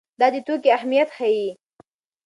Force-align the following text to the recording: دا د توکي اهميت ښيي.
دا 0.19 0.27
د 0.33 0.35
توکي 0.45 0.69
اهميت 0.77 1.09
ښيي. 1.17 1.47